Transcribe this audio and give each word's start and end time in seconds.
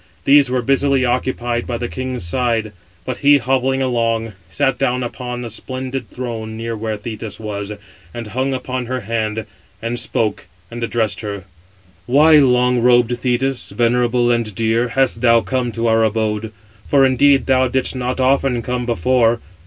These 0.25 0.49
were 0.49 0.63
busily 0.63 1.05
occupied 1.05 1.67
593 1.67 1.67
by 1.67 1.77
the 1.77 1.87
king's 1.93 2.25
side; 2.25 2.71
but 3.05 3.19
he, 3.19 3.37
hobbling 3.37 3.83
along, 3.83 4.33
sat 4.49 4.79
down 4.79 5.03
upon 5.03 5.45
a 5.45 5.49
splendid 5.51 6.09
throne 6.09 6.57
near 6.57 6.75
where 6.75 6.97
Thetis 6.97 7.39
was, 7.39 7.73
and 8.11 8.25
hung 8.25 8.51
upon 8.51 8.87
her 8.87 9.01
hand, 9.01 9.45
and 9.79 9.99
spoke, 9.99 10.47
and 10.71 10.83
addressed 10.83 11.21
her: 11.21 11.43
"Why, 12.07 12.37
long 12.37 12.81
robed 12.81 13.15
Thetis, 13.19 13.69
venerable 13.69 14.31
and 14.31 14.55
dear, 14.55 14.87
hast 14.87 15.21
thou 15.21 15.41
come 15.41 15.71
to 15.73 15.85
our 15.85 16.03
abode? 16.03 16.51
For 16.87 17.05
indeed 17.05 17.45
thou 17.45 17.67
didst 17.67 17.95
not 17.95 18.19
often 18.19 18.63
come 18.63 18.87
before. 18.87 19.39